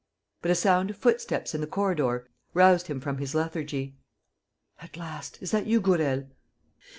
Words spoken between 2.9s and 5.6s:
from his lethargy. "At last, is